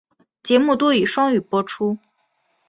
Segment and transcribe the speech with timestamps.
[0.41, 1.99] 节目多以双语播出。